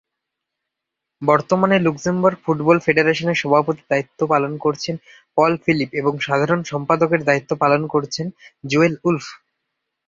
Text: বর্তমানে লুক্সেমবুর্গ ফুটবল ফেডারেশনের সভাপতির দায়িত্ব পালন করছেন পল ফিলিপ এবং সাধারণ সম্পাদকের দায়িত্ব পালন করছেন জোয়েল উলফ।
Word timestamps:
বর্তমানে 1.21 1.77
লুক্সেমবুর্গ 1.79 2.37
ফুটবল 2.43 2.77
ফেডারেশনের 2.85 3.41
সভাপতির 3.41 3.89
দায়িত্ব 3.91 4.19
পালন 4.27 4.53
করছেন 4.57 4.95
পল 5.37 5.51
ফিলিপ 5.63 5.89
এবং 5.93 6.13
সাধারণ 6.27 6.59
সম্পাদকের 6.71 7.21
দায়িত্ব 7.25 7.51
পালন 7.63 7.81
করছেন 7.93 8.25
জোয়েল 8.63 8.95
উলফ। 9.03 9.25